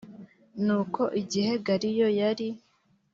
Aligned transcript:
nuko 0.65 1.01
igihe 1.21 1.51
galiyo 1.65 2.07
yari 2.19 2.47